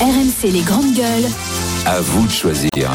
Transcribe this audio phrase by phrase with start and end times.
[0.00, 1.28] RMC les grandes gueules.
[1.84, 2.90] À vous de choisir.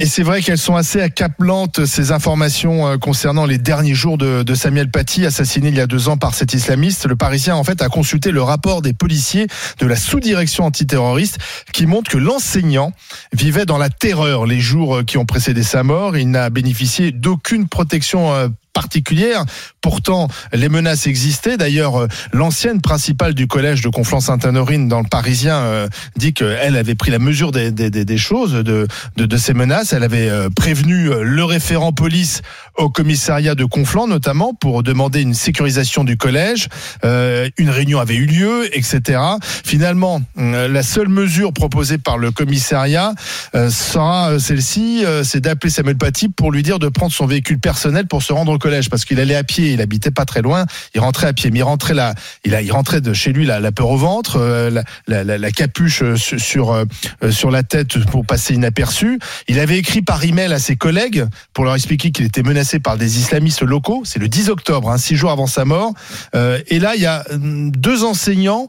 [0.00, 4.42] Et c'est vrai qu'elles sont assez accaplantes, ces informations euh, concernant les derniers jours de,
[4.44, 7.06] de, Samuel Paty, assassiné il y a deux ans par cet islamiste.
[7.06, 9.46] Le Parisien, en fait, a consulté le rapport des policiers
[9.78, 11.38] de la sous-direction antiterroriste
[11.74, 12.92] qui montre que l'enseignant
[13.34, 16.16] vivait dans la terreur les jours qui ont précédé sa mort.
[16.16, 18.48] Il n'a bénéficié d'aucune protection euh,
[18.78, 19.44] particulière.
[19.80, 21.56] Pourtant, les menaces existaient.
[21.56, 26.94] D'ailleurs, euh, l'ancienne principale du collège de Conflans-Sainte-Honorine dans le Parisien euh, dit qu'elle avait
[26.94, 28.86] pris la mesure des, des, des choses, de,
[29.16, 29.92] de, de, ces menaces.
[29.92, 32.42] Elle avait euh, prévenu le référent police
[32.76, 36.68] au commissariat de Conflans, notamment, pour demander une sécurisation du collège.
[37.02, 39.20] une réunion avait eu lieu, etc.
[39.64, 43.14] Finalement, la seule mesure proposée par le commissariat
[43.52, 48.22] sera celle-ci, c'est d'appeler Samuel Paty pour lui dire de prendre son véhicule personnel pour
[48.22, 51.00] se rendre au collège parce qu'il allait à pied, il habitait pas très loin, il
[51.00, 52.14] rentrait à pied, mais il rentrait là,
[52.44, 56.84] il, rentrait de chez lui la, peur au ventre, euh, la, capuche euh, sur euh,
[57.30, 59.18] sur la tête pour passer inaperçu.
[59.48, 62.96] Il avait écrit par email à ses collègues pour leur expliquer qu'il était menacé par
[62.96, 64.02] des islamistes locaux.
[64.04, 65.92] C'est le 10 octobre, hein, six jours avant sa mort.
[66.34, 68.68] et là, il y a hum, deux enseignants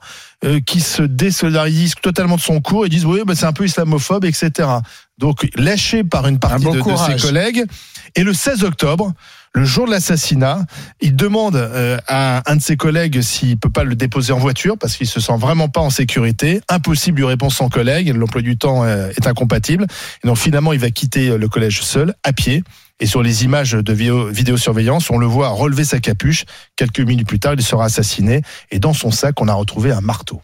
[0.66, 4.26] qui se désolidarisent totalement de son cours et disent oui, bah, c'est un peu islamophobe,
[4.26, 4.70] etc.
[5.18, 7.66] Donc lâché par une partie de, de, ses collègues.
[8.16, 9.14] Et le 16 octobre,
[9.54, 10.66] le jour de l'assassinat,
[11.02, 14.78] il demande euh, à un de ses collègues s'il peut pas le déposer en voiture
[14.78, 16.62] parce qu'il se sent vraiment pas en sécurité.
[16.70, 18.16] Impossible lui répond son collègue.
[18.16, 19.88] L'emploi du temps euh, est incompatible.
[20.24, 22.64] Et donc finalement, il va quitter le collège seul, à pied.
[23.00, 23.94] Et sur les images de
[24.32, 26.46] vidéosurveillance, on le voit relever sa capuche.
[26.76, 28.42] Quelques minutes plus tard, il sera assassiné.
[28.72, 30.42] Et dans son sac, on a retrouvé un marteau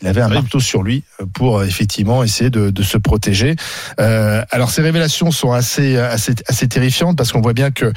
[0.00, 3.56] il avait un marteau sur lui euh, pour euh, effectivement essayer de, de se protéger.
[3.98, 7.92] Euh, alors ces révélations sont assez assez, assez terrifiantes parce qu'on voit bien que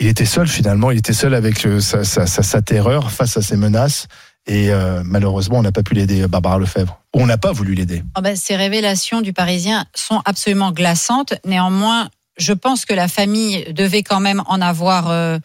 [0.00, 3.36] il était seul finalement, il était seul avec euh, sa, sa, sa, sa terreur face
[3.36, 4.08] à ces menaces.
[4.46, 7.00] Et euh, malheureusement, on n'a pas pu l'aider, Barbara Lefebvre.
[7.14, 8.02] On n'a pas voulu l'aider.
[8.18, 11.32] Oh ben, ces révélations du Parisien sont absolument glaçantes.
[11.46, 15.38] Néanmoins, je pense que la famille devait quand même en avoir euh,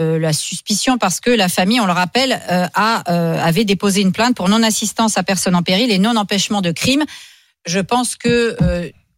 [0.00, 4.00] euh, la suspicion parce que la famille, on le rappelle, euh, a, euh, avait déposé
[4.00, 7.04] une plainte pour non-assistance à personne en péril et non-empêchement de crime.
[7.64, 8.56] Je pense que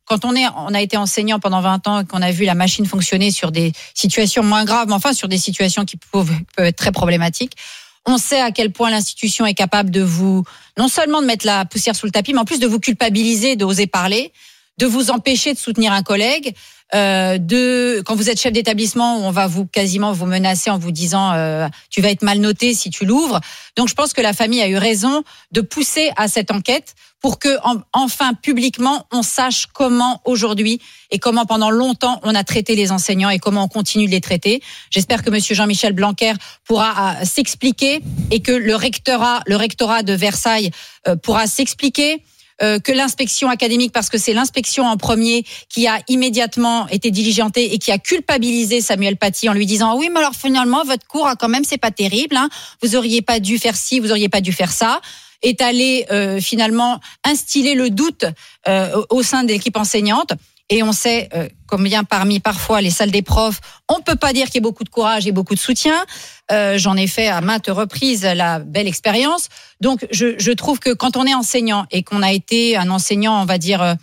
[0.05, 2.55] quand on, est, on a été enseignant pendant 20 ans et qu'on a vu la
[2.55, 6.67] machine fonctionner sur des situations moins graves, mais enfin sur des situations qui peuvent, peuvent
[6.67, 7.57] être très problématiques,
[8.05, 10.45] on sait à quel point l'institution est capable de vous,
[10.77, 13.57] non seulement de mettre la poussière sous le tapis, mais en plus de vous culpabiliser,
[13.57, 14.31] d'oser parler,
[14.79, 16.55] de vous empêcher de soutenir un collègue,
[16.95, 20.93] euh, de quand vous êtes chef d'établissement, on va vous quasiment vous menacer en vous
[20.93, 23.41] disant euh, tu vas être mal noté si tu l'ouvres.
[23.77, 27.39] Donc je pense que la famille a eu raison de pousser à cette enquête pour
[27.41, 27.57] que
[27.93, 30.81] enfin publiquement on sache comment aujourd'hui
[31.11, 34.21] et comment pendant longtemps on a traité les enseignants et comment on continue de les
[34.21, 34.63] traiter.
[34.91, 40.13] J'espère que monsieur Jean-Michel Blanquer pourra euh, s'expliquer et que le rectorat le rectorat de
[40.13, 40.71] Versailles
[41.09, 42.23] euh, pourra s'expliquer
[42.63, 47.75] euh, que l'inspection académique, parce que c'est l'inspection en premier qui a immédiatement été diligentée
[47.75, 51.27] et qui a culpabilisé Samuel Paty en lui disant oui, mais alors finalement votre cours
[51.27, 52.49] a quand même c'est pas terrible, hein.
[52.83, 55.01] vous auriez pas dû faire ci, vous auriez pas dû faire ça
[55.43, 58.25] est allé euh, finalement instiller le doute
[58.69, 60.33] euh, au sein de l'équipe enseignante.
[60.69, 64.47] Et on sait euh, combien parmi parfois les salles des profs, on peut pas dire
[64.47, 66.05] qu'il y ait beaucoup de courage et beaucoup de soutien.
[66.51, 69.49] Euh, J'en ai fait à maintes reprises la belle expérience.
[69.81, 73.45] Donc je, trouve que quand on est enseignant et qu'on a été un enseignant, on
[73.45, 73.95] va dire, euh,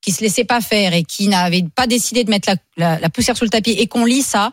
[0.00, 3.44] qui se laissait pas faire et qui n'avait pas décidé de mettre la, poussière sous
[3.44, 4.52] le tapis et qu'on lit ça,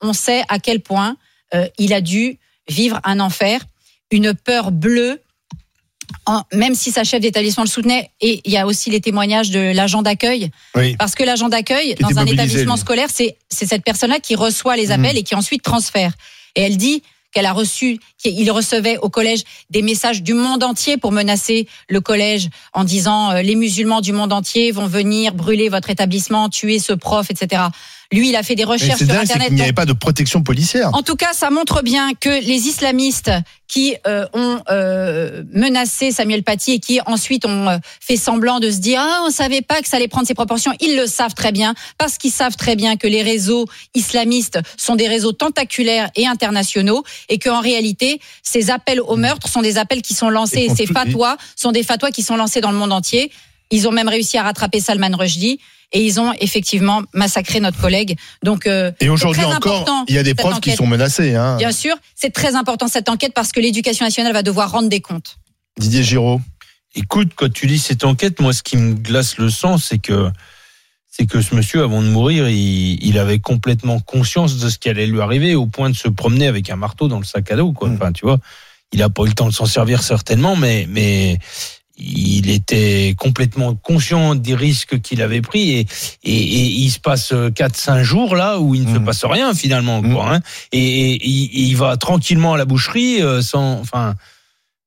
[0.00, 1.16] on sait à quel point
[1.54, 3.60] euh, il a dû vivre un enfer,
[4.10, 5.20] une peur bleue
[6.52, 9.72] même si sa chef d'établissement le soutenait, et il y a aussi les témoignages de
[9.74, 10.96] l'agent d'accueil, oui.
[10.96, 12.80] parce que l'agent d'accueil dans un établissement lui.
[12.80, 15.18] scolaire, c'est cette personne-là qui reçoit les appels mmh.
[15.18, 16.12] et qui ensuite transfère.
[16.54, 17.02] Et elle dit
[17.36, 22.00] qu'elle a reçu, qu'il recevait au collège des messages du monde entier pour menacer le
[22.00, 26.78] collège en disant euh, les musulmans du monde entier vont venir brûler votre établissement, tuer
[26.78, 27.64] ce prof, etc.
[28.12, 29.48] Lui, il a fait des recherches sur dingue, Internet.
[29.50, 30.94] Il n'y avait pas de protection policière.
[30.94, 33.30] En tout cas, ça montre bien que les islamistes
[33.68, 38.70] qui euh, ont euh, menacé Samuel Paty et qui ensuite ont euh, fait semblant de
[38.70, 41.34] se dire ah on savait pas que ça allait prendre ces proportions, ils le savent
[41.34, 46.10] très bien parce qu'ils savent très bien que les réseaux islamistes sont des réseaux tentaculaires
[46.14, 50.60] et internationaux et qu'en réalité ces appels au meurtre sont des appels qui sont lancés
[50.60, 53.32] et, et ces fatwas sont des fatwas qui sont lancés dans le monde entier.
[53.70, 55.58] Ils ont même réussi à rattraper Salman Rushdie
[55.92, 58.16] et ils ont effectivement massacré notre collègue.
[58.42, 61.34] Donc euh, et aujourd'hui encore, il y a des profs qui sont menacés.
[61.34, 61.56] Hein.
[61.56, 65.00] Bien sûr, c'est très important cette enquête parce que l'éducation nationale va devoir rendre des
[65.00, 65.38] comptes.
[65.78, 66.40] Didier Giraud.
[66.94, 70.30] Écoute, quand tu lis cette enquête, moi, ce qui me glace le sang, c'est que
[71.08, 74.90] c'est que ce monsieur, avant de mourir, il, il, avait complètement conscience de ce qui
[74.90, 77.56] allait lui arriver, au point de se promener avec un marteau dans le sac à
[77.56, 77.72] dos.
[77.72, 77.88] Quoi.
[77.88, 77.94] Mmh.
[77.94, 78.38] Enfin, tu vois,
[78.92, 81.38] il a pas eu le temps de s'en servir certainement, mais mais
[81.98, 85.80] il était complètement conscient des risques qu'il avait pris et,
[86.24, 89.04] et, et il se passe 4-5 jours là où il ne se Mm.
[89.04, 90.12] passe rien finalement Mm.
[90.14, 90.40] quoi, hein.
[90.72, 94.14] et, et il, il va tranquillement à la boucherie euh, sans enfin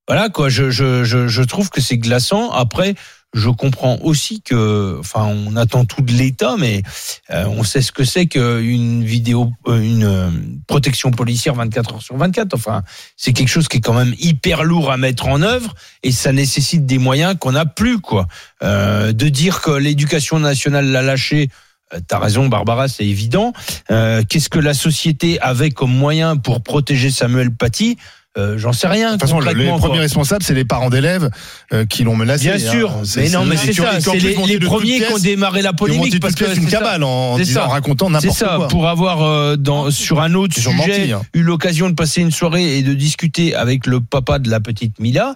[0.08, 2.96] voilà quoi je, je, je, je trouve que c'est glaçant après
[3.34, 6.82] je comprends aussi que enfin on attend tout de l'État mais
[7.30, 10.30] euh, on sait ce que c'est qu'une vidéo euh, une euh,
[10.68, 12.82] protection policière 24 heures sur 24 enfin
[13.18, 16.32] c'est quelque chose qui est quand même hyper lourd à mettre en œuvre et ça
[16.32, 18.28] nécessite des moyens qu'on n'a plus quoi.
[18.64, 21.50] Euh, de dire que l'éducation nationale l'a lâché,
[21.94, 23.54] euh, t'as raison Barbara, c'est évident.
[23.92, 27.98] Euh, Qu'est-ce que la société avait comme moyen pour protéger Samuel Paty?
[28.38, 29.08] Euh, J'en sais rien.
[29.08, 31.30] De toute façon, le- les premiers responsables, c'est les parents d'élèves
[31.74, 32.46] euh, qui l'ont menacé.
[32.46, 32.72] Bien hein.
[32.72, 36.14] sûr, C'est- mais non, mais c'est ça, c'est les, premiers qui ont démarré la polémique
[36.14, 36.78] de parce que une c'est ça.
[36.78, 37.68] cabale en, C'est disant, ça.
[37.68, 38.68] en racontant C'est n'importe ça, quoi.
[38.68, 41.22] pour avoir euh, dans, sur un autre sujet menti, hein.
[41.34, 45.00] eu l'occasion de passer une soirée et de discuter avec le papa de la petite
[45.00, 45.36] Mila,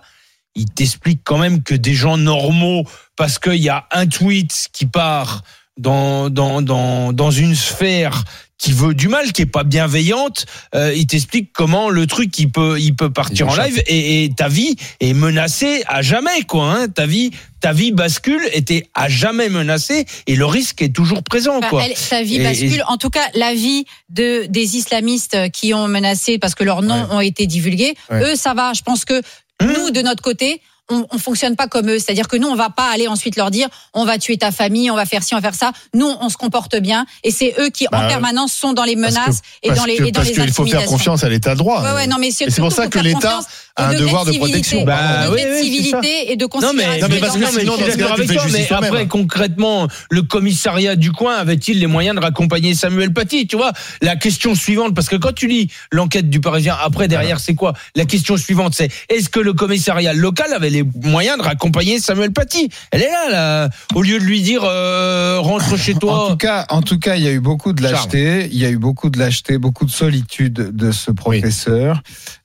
[0.56, 2.84] il t'explique quand même que des gens normaux,
[3.16, 5.42] parce qu'il y a un tweet qui part
[5.80, 8.24] dans, dans, dans, dans une sphère
[8.58, 10.46] qui veut du mal, qui est pas bienveillante,
[10.76, 14.30] euh, il t'explique comment le truc il peut il peut partir en live et, et
[14.34, 16.72] ta vie est menacée à jamais quoi.
[16.72, 21.24] Hein, ta vie ta vie bascule était à jamais menacée et le risque est toujours
[21.24, 21.84] présent Enfin, quoi.
[21.86, 22.74] elle- sa vie Et- bascule.
[22.76, 26.82] et- En tout cas, la vie de des islamistes qui ont menacé parce que leurs
[26.84, 27.16] noms Ouais.
[27.16, 27.96] ont été divulgués.
[28.10, 28.22] Ouais.
[28.34, 28.74] Eux, ça va.
[28.74, 29.22] Je pense que
[29.62, 29.72] Hum.
[29.74, 32.00] nous, de notre côté, on, on fonctionne pas comme eux.
[32.00, 34.92] C'est-à-dire que nous, on va pas aller ensuite leur dire, on va tuer ta famille,
[34.92, 35.72] on va faire ci, on va faire ça.
[35.94, 38.96] Nous, on se comporte bien, et c'est eux qui, Bah, en permanence, sont dans les
[38.96, 41.54] menaces et dans les que- et dans parce les qu'il faut faire confiance à l'état
[41.54, 41.84] de droit.
[41.84, 43.40] Ouais, ouais, non, mais c'est pour ça que l'État
[43.76, 44.84] un devoir de civilité, protection.
[44.86, 46.92] Bah, au degré oui, de oui, civilité et de Non considération.
[46.94, 49.88] mais, Non, mais parce que non, mais sinon, dans ce tu fais toi, après concrètement,
[50.12, 53.72] le commissariat du coin avait-il les moyens de raccompagner Samuel Paty Tu vois,
[54.02, 57.74] la question suivante, parce que quand tu lis l'enquête du Parisien, après derrière c'est quoi?
[57.96, 62.32] La question suivante, c'est est-ce que le commissariat local avait les moyens de raccompagner Samuel
[62.32, 62.70] Paty?
[62.92, 66.28] Elle est là, là, au lieu de lui dire euh, rentre chez En toi.
[66.30, 68.48] tout cas, en tout cas, il y a eu beaucoup de lâcheté.
[68.52, 72.02] Il y a eu beaucoup de lâcheté, beaucoup de solitude de ce professeur.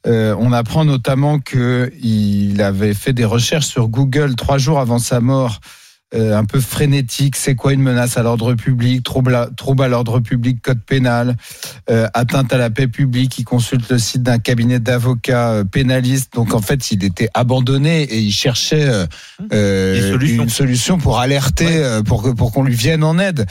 [0.08, 4.98] Euh, on apprend notamment que il avait fait des recherches sur Google trois jours avant
[4.98, 5.60] sa mort.
[6.14, 9.88] euh, un peu frénétique, c'est quoi une menace à l'ordre public, trouble à, trouble à
[9.88, 11.36] l'ordre public, code pénal,
[11.90, 16.32] euh, atteinte à la paix publique, il consulte le site d'un cabinet d'avocats euh, pénalistes,
[16.34, 19.04] donc en fait il était abandonné et il cherchait euh,
[19.52, 20.42] euh, Des solutions.
[20.44, 23.44] une solution pour alerter, euh, pour que pour qu'on lui vienne en aide.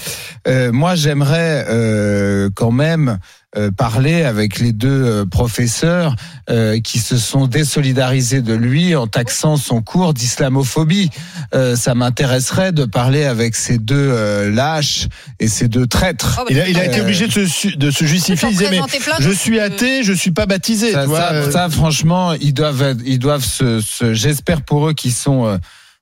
[0.48, 3.20] Euh, moi, j'aimerais euh, quand même
[3.58, 6.16] euh, parler avec les deux euh, professeurs
[6.50, 11.10] euh, qui se sont désolidarisés de lui en taxant son cours d'islamophobie.
[11.56, 15.08] Euh, ça m'intéresserait de parler avec ces deux euh, lâches
[15.40, 16.38] et ces deux traîtres.
[16.40, 18.50] Oh, bah, Il a, il a été Euh, obligé de se, su- de se justifier.
[18.50, 18.80] Il disait, mais
[19.20, 20.92] je suis athée, je suis pas baptisé.
[20.92, 24.88] Ça, tu vois, ça- euh, ça, franchement, ils doivent, ils doivent se, se- j'espère pour
[24.90, 25.58] eux qu'ils sont euh,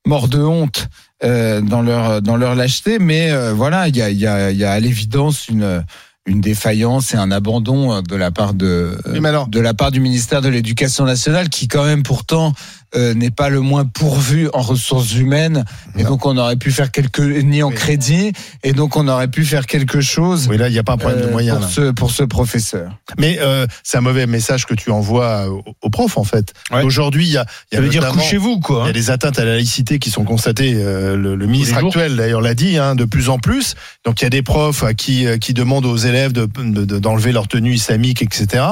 [0.05, 0.87] morts de honte
[1.23, 4.51] euh, dans leur dans leur lâcheté, mais euh, voilà, il y a, il y a,
[4.51, 5.83] il y a à l'évidence une
[6.27, 9.73] une défaillance et un abandon euh, de la part de Oui, mais alors- de la
[9.73, 12.53] part du ministère de l'Éducation nationale, qui quand même pourtant
[12.95, 15.65] euh, n'est pas le moins pourvu en ressources humaines,
[15.97, 16.09] et Non.
[16.11, 17.75] donc on aurait pu faire quelques ni en Oui.
[17.75, 18.31] crédit,
[18.63, 20.47] et donc on aurait pu faire quelque chose.
[20.49, 21.59] oui, là, il n'y a pas un problème euh, de moyens.
[21.59, 22.97] pour ce pour ce professeur.
[23.17, 26.53] Mais euh, c'est un mauvais message que tu envoies aux, aux profs, en fait.
[26.71, 26.83] Ouais.
[26.83, 28.83] Aujourd'hui, il y a, y a veut dire couchez-vous Il quoi.
[28.83, 28.89] y hein.
[28.89, 30.73] a des atteintes à la laïcité qui sont constatées.
[30.75, 33.75] euh, le, le ministre actuel, d'ailleurs, l'a dit, hein, de plus en plus.
[34.05, 36.99] Donc, il y a des profs qui, euh, qui demandent aux élèves de- de- de-
[36.99, 38.63] d'enlever leur tenue islamique, etc.,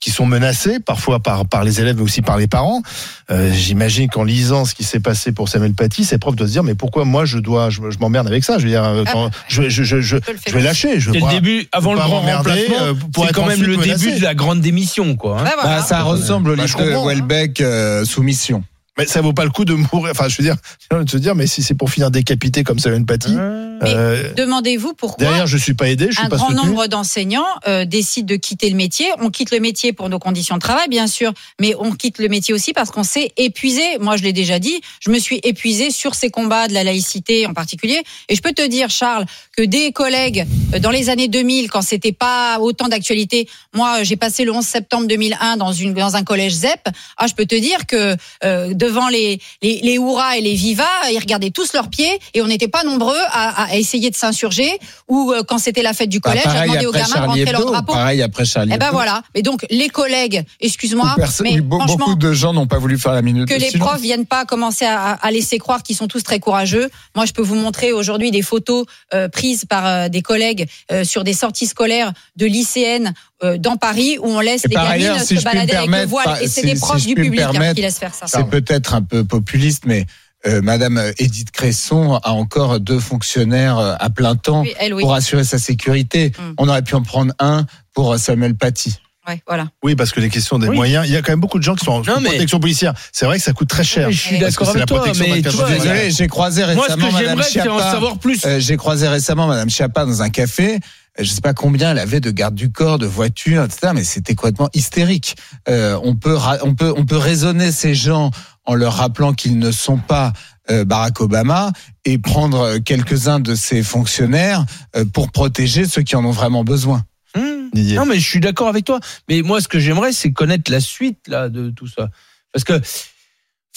[0.00, 2.82] qui sont menacés, parfois par, par les élèves, mais aussi par les parents.
[3.30, 6.52] Euh, J'imagine qu'en lisant ce qui s'est passé pour Samuel Paty, ces profs doivent se
[6.54, 8.58] dire, mais pourquoi moi, je dois, je, je m'emmerde avec ça?
[8.58, 9.10] Je veux dire, euh, Ah.
[9.12, 10.98] quand- je, je, je, je, peux le faire je vais lâcher.
[10.98, 13.76] Je C'est le début, avant le grand remplacement, euh, pour c'est être quand même le
[13.76, 14.06] menacé.
[14.06, 15.38] début de la grande démission quoi.
[15.38, 15.44] hein.
[15.44, 15.76] Voilà.
[15.78, 17.14] Bah, ça ressemble au Bah, livre de comprends, hein.
[17.14, 18.64] Welbeck, euh, Soumission.
[19.00, 20.12] Mais ça vaut pas le coup de mourir.
[20.12, 20.56] Enfin, je veux dire,
[20.90, 24.92] de te dire, mais si c'est pour finir décapité comme Samuel Paty, Mais euh, Demandez-vous
[24.94, 25.24] pourquoi.
[25.24, 26.66] derrière, je suis pas aidé, je suis un pas grand soutenu.
[26.66, 29.06] nombre d'enseignants euh, décident de quitter le métier.
[29.20, 32.28] On quitte le métier pour nos conditions de travail, bien sûr, mais on quitte le
[32.28, 33.82] métier aussi parce qu'on s'est épuisé.
[34.00, 37.46] Moi, je l'ai déjà dit, je me suis épuisé sur ces combats de la laïcité
[37.46, 38.02] en particulier.
[38.28, 39.24] Et je peux te dire, Charles,
[39.56, 44.16] que des collègues euh, dans les années 2000, quand c'était pas autant d'actualité, moi, j'ai
[44.16, 46.88] passé le 11 septembre 2001 dans une dans un collège ZEP.
[47.16, 50.84] Ah, je peux te dire que euh, devant les les, les hurrahs et les vivas,
[51.12, 54.70] ils regardaient tous leurs pieds et on n'était pas nombreux à, à essayer de s'insurger.
[55.08, 57.26] Ou euh, quand c'était la fête du Bah, collège, à pareil demander aux gamins de
[57.32, 57.92] rentrer leur drapeau.
[57.92, 59.22] Pareil après Charlie Eh ben voilà.
[59.34, 63.12] Mais donc les collègues, excuse-moi, mais be- franchement, beaucoup de gens n'ont pas voulu faire
[63.12, 66.22] la minute que les profs viennent pas commencer à, à laisser croire qu'ils sont tous
[66.22, 66.88] très courageux.
[67.14, 71.04] Moi, je peux vous montrer aujourd'hui des photos euh, prises par euh, des collègues euh,
[71.04, 74.90] sur des sorties scolaires de lycéennes euh, dans Paris où on laisse Et les gamines
[74.92, 76.24] ailleurs, si se balader avec le voile.
[76.24, 78.26] par- Et c'est si- des proches du public hein, qui laissent faire ça.
[78.26, 80.06] C'est peut-être un peu populiste, mais
[80.46, 85.02] euh, Madame Edith Cresson a encore deux fonctionnaires euh, à plein temps Oui, elle, oui.
[85.02, 86.32] pour assurer sa sécurité.
[86.38, 86.52] Mm.
[86.58, 88.94] On aurait pu en prendre un pour euh, Samuel Paty.
[89.28, 89.68] Ouais, voilà.
[89.82, 90.74] Oui, parce que les questions des Oui.
[90.76, 92.58] moyens, il y a quand même beaucoup de gens qui sont en Non, mais- protection
[92.58, 92.94] policière.
[93.12, 94.10] C'est vrai que ça coûte très cher.
[94.10, 95.78] Je suis d'accord c'est la avec toi, protection mais 24 tu vois, heures.
[95.82, 98.44] Désolé, j'ai croisé Moi, ce récemment que Madame plus.
[98.46, 100.80] Euh, j'ai croisé récemment Madame Schiappa dans un café.
[101.18, 103.92] Je sais pas combien elle avait de garde du corps, de voitures, etc.
[103.94, 105.36] Mais c'était complètement hystérique.
[105.68, 108.30] Euh, on peut, on peut, on peut raisonner ces gens
[108.64, 110.32] en leur rappelant qu'ils ne sont pas
[110.70, 111.72] euh, Barack Obama
[112.04, 114.64] et prendre euh, quelques-uns de ces fonctionnaires
[114.94, 117.04] euh, pour protéger ceux qui en ont vraiment besoin.
[117.34, 117.70] Hmm.
[117.72, 117.96] Didier.
[117.96, 119.00] Non, mais je suis d'accord avec toi.
[119.28, 122.10] Mais moi, ce que j'aimerais, c'est connaître la suite là de tout ça,
[122.52, 122.80] parce que.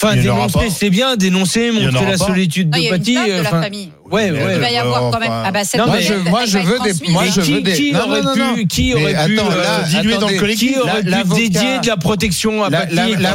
[0.02, 3.12] Enfin, dénoncer, c'est bien, dénoncer, montrer la solitude il de y a une Paty.
[3.14, 3.92] plainte de euh, la famille.
[4.10, 4.54] Ouais, Mais ouais.
[4.56, 5.30] Il va y avoir quand même.
[5.30, 7.92] Ah bah, cette je- moi, je veux des- moi, Mais je qui, veux des- qui
[7.92, 10.72] Non, aurait non, non, pu, qui Mais aurait pu, euh, diluer dans le collectif.
[10.72, 13.34] qui aurait pu dédier de la protection à qui l'a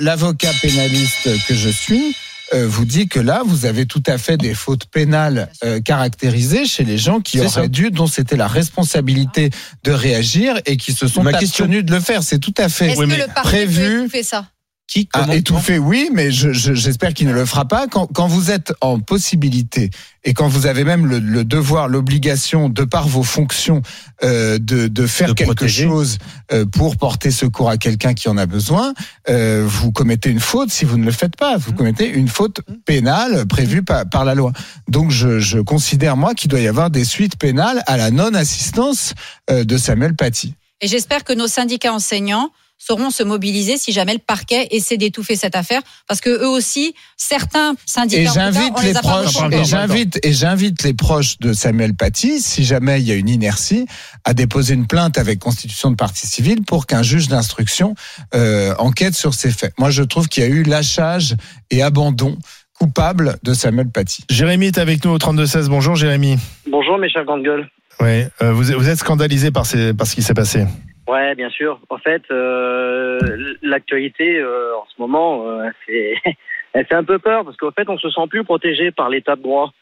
[0.00, 2.14] L'avocat qui- pénaliste que je suis
[2.54, 6.64] euh, vous dit que là, vous avez tout à fait des fautes pénales euh, caractérisées
[6.64, 7.68] chez les gens qui auraient ça.
[7.68, 9.50] dû, dont c'était la responsabilité
[9.84, 12.22] de réagir et qui se sont Ma question- abstenus de le faire.
[12.22, 14.46] C'est tout à fait Est-ce Oui, que le prévu- fait ça?
[14.90, 17.86] Qui ah, comment étouffé, oui, mais je- je- j'espère qu'il ne le fera pas.
[17.88, 19.90] Quand, quand vous êtes en possibilité
[20.24, 23.82] et quand vous avez même le, le devoir, l'obligation, de par vos fonctions,
[24.24, 25.84] euh, de, de faire De quelque protéger.
[25.84, 26.16] chose
[26.52, 28.94] euh, pour porter secours à quelqu'un qui en a besoin,
[29.28, 31.56] euh, vous commettez une faute si vous ne le faites pas.
[31.58, 31.60] Mmh.
[31.60, 34.54] Vous commettez une faute pénale prévue par, par la loi.
[34.88, 39.12] Donc je, je considère, moi, qu'il doit y avoir des suites pénales à la non-assistance
[39.50, 40.54] euh, de Samuel Paty.
[40.80, 45.36] Et j'espère que nos syndicats enseignants sauront se mobiliser si jamais le parquet essaie d'étouffer
[45.36, 49.64] cette affaire, parce que eux aussi, certains syndicats, Et j'invite les proches, et encore.
[49.64, 53.86] j'invite, et j'invite les proches de Samuel Paty, si jamais il y a une inertie,
[54.24, 57.94] à déposer une plainte avec constitution de partie civile pour qu'un juge d'instruction
[58.34, 59.72] euh, enquête sur ces faits.
[59.78, 61.36] Moi, je trouve qu'il y a eu lâchage
[61.70, 62.38] et abandon
[62.78, 64.22] coupable de Samuel Paty.
[64.30, 65.66] Jérémy est avec nous au 32-16.
[65.66, 66.36] Bonjour Jérémy.
[66.70, 67.68] Bonjour mes chers grandes gueules.
[68.00, 70.64] Oui, euh, vous, vous êtes scandalisé par, ces, par ce qui s'est passé.
[71.08, 71.80] Ouais, bien sûr.
[71.88, 73.18] En fait, euh,
[73.62, 75.70] l'actualité euh, en ce moment, euh,
[76.74, 79.34] elle fait un peu peur parce qu'en fait, on se sent plus protégé par l'état
[79.34, 79.72] de droit.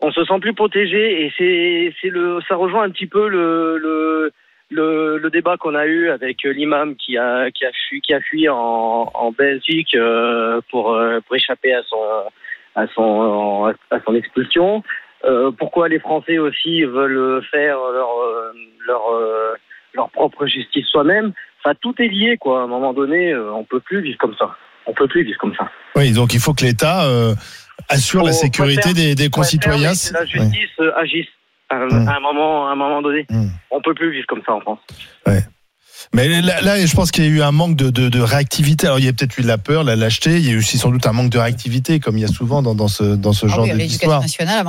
[0.00, 3.78] On se sent plus protégé et c'est, c'est le, ça rejoint un petit peu le,
[3.78, 8.20] le, le, débat qu'on a eu avec l'imam qui a, qui a fui, qui a
[8.20, 12.02] fui en, en Belgique euh, pour, euh, pour échapper à son,
[12.74, 14.82] à son, à son expulsion.
[15.24, 18.08] Euh, pourquoi les Français aussi veulent faire leur,
[18.88, 19.02] leur,
[19.94, 21.32] leur propre justice soi-même.
[21.64, 22.60] Enfin, tout est lié, quoi.
[22.60, 24.50] À un moment donné, euh, on peut plus vivre comme ça.
[24.86, 25.70] On peut plus vivre comme ça.
[25.96, 27.34] Oui, donc il faut que l'État euh,
[27.88, 29.92] assure la sécurité faire- des, des faire, concitoyens.
[29.92, 31.26] que la justice euh, agisse
[31.70, 32.08] à, un- Mm.
[32.08, 33.24] à un moment, à un moment donné.
[33.30, 33.46] Mm.
[33.70, 34.80] On peut plus vivre comme ça en France.
[36.14, 38.86] Mais là, là, je pense qu'il y a eu un manque de, de, de réactivité.
[38.86, 40.36] Alors, il y a peut-être eu de la peur, la lâcheté.
[40.38, 42.28] Il y a eu aussi sans doute un manque de réactivité, comme il y a
[42.28, 44.22] souvent dans, dans ce, dans ce Ah genre oui, d'histoire.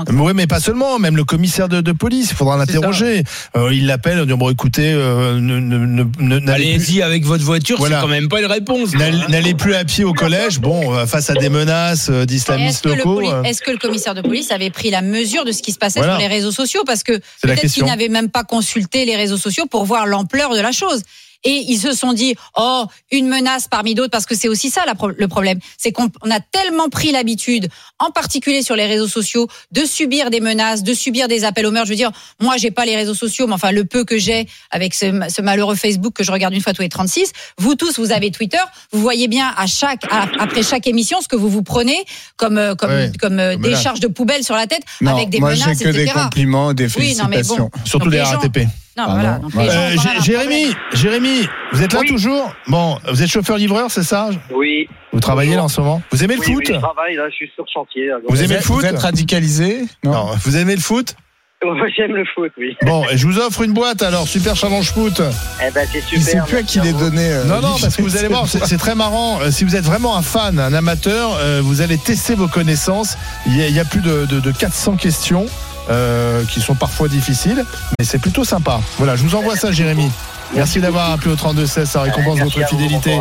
[0.10, 1.00] Oui, mais pas seulement.
[1.00, 3.24] Même le commissaire de, de police, il faudra l'interroger.
[3.58, 7.98] Euh, il l'appelle, on dit bon, écoutez, euh, ne, Allez-y avec votre voiture, Voilà.
[7.98, 8.94] c'est quand même pas une réponse.
[8.94, 10.60] n'allez- plus à pied au collège.
[10.60, 13.78] Bon, euh, face à des menaces euh, d'islamistes le locaux, poli- euh, est-ce que le
[13.78, 16.14] commissaire de police avait pris la mesure de ce qui se passait Voilà.
[16.14, 16.82] sur les réseaux sociaux?
[16.86, 17.86] Parce que peut-être question.
[17.86, 21.04] n'avaient même pas consulté les réseaux sociaux pour voir l'ampleur de la chose.
[21.44, 24.84] Et ils se sont dit, oh, une menace parmi d'autres, parce que c'est aussi ça
[24.86, 25.60] la pro- le problème.
[25.78, 27.70] C'est qu'on on a tellement pris l'habitude,
[28.00, 31.72] en particulier sur les réseaux sociaux, de subir des menaces, de subir des appels au
[31.72, 31.88] meurtre.
[31.88, 34.48] Je veux dire, moi, j'ai pas les réseaux sociaux, mais enfin, le peu que j'ai
[34.72, 38.00] avec ce, ce malheureux Facebook que je regarde une fois tous les 36, vous tous,
[38.00, 38.58] vous avez Twitter,
[38.92, 42.06] vous voyez bien à chaque, à- après chaque émission ce que vous vous prenez
[42.38, 43.84] comme, euh, comme, Ouais, comme euh, comme des menace.
[43.84, 46.20] charges de poubelle sur la tête, Non, avec des moi menaces, que des etc.
[46.24, 47.56] compliments, des Oui, non, mais bon.
[47.56, 47.72] félicitations.
[47.86, 48.68] Surtout gens- RATP.
[48.98, 49.34] Non, voilà.
[49.36, 49.90] non, Donc, voilà.
[49.90, 52.08] les gens ont Euh, Jé- Jérémy, vous êtes là Oui.
[52.08, 52.54] toujours?
[52.68, 54.30] Bon, vous êtes chauffeur-livreur, c'est ça?
[54.54, 54.88] Oui.
[55.12, 56.02] Vous travaillez là en ce moment?
[56.12, 56.64] Vous aimez le oui, foot?
[56.68, 58.08] oui, je travaille là, je suis sur chantier.
[58.08, 58.16] là.
[58.28, 58.82] Vous aimez le êtes- foot?
[58.82, 59.82] Vous êtes radicalisé?
[60.04, 60.12] Non.
[60.12, 61.16] Non, vous aimez le foot?
[61.66, 62.76] Moi, J'aime le foot, oui.
[62.84, 65.22] Bon, et je vous offre une boîte alors, super challenge foot.
[65.66, 66.18] Eh ben, c'est super.
[66.18, 67.00] Il sait plus à merci qui les vous.
[67.00, 67.32] donner.
[67.32, 69.40] euh, Non, non, parce que vous allez voir, c'est c'est très marrant.
[69.42, 73.18] Euh, Si vous êtes vraiment un fan, un amateur, euh, vous allez tester vos connaissances.
[73.48, 75.46] Il y a, il y a plus de, de- de 400 questions
[75.90, 77.66] euh, qui sont parfois difficiles,
[78.00, 78.80] mais c'est plutôt sympa.
[78.98, 80.10] Voilà, je vous envoie ça, Jérémy.
[80.56, 83.20] Merci d'avoir appelé au 32-16, ça récompense Merci votre fidélité.